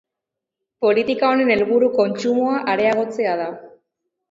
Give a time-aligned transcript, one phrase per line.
[0.85, 3.49] Politika honen helburua kontsumoa areagotzea da.